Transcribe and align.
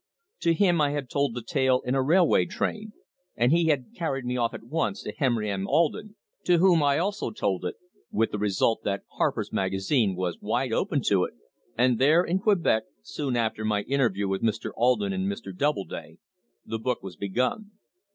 To 0.39 0.55
him 0.55 0.81
I 0.81 0.93
had 0.93 1.11
told 1.11 1.35
the 1.35 1.43
tale 1.43 1.81
in 1.85 1.93
a 1.93 2.01
railway 2.01 2.45
train, 2.47 2.93
and 3.35 3.51
he 3.51 3.65
had 3.67 3.93
carried 3.95 4.25
me 4.25 4.35
off 4.35 4.51
at 4.55 4.63
once 4.63 5.03
to 5.03 5.11
Henry 5.15 5.51
M. 5.51 5.67
Alden, 5.67 6.15
to 6.45 6.57
whom 6.57 6.81
I 6.81 6.97
also 6.97 7.29
told 7.29 7.65
it, 7.65 7.75
with 8.11 8.31
the 8.31 8.39
result 8.39 8.81
that 8.83 9.03
Harper's 9.17 9.53
Magazine 9.53 10.15
was 10.15 10.39
wide 10.41 10.73
open 10.73 11.03
to 11.03 11.25
it, 11.25 11.35
and 11.77 11.99
there 11.99 12.23
in 12.23 12.39
Quebec, 12.39 12.85
soon 13.03 13.35
after 13.37 13.63
my 13.63 13.83
interview 13.83 14.27
with 14.27 14.41
Mr. 14.41 14.71
Alden 14.75 15.13
and 15.13 15.31
Mr. 15.31 15.55
Doubleday, 15.55 16.17
the 16.65 16.79
book 16.79 17.03
was 17.03 17.15
begun. 17.15 17.69